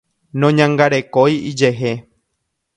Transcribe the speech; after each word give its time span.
Noñangarekói 0.43 1.33
ijehe. 1.51 1.93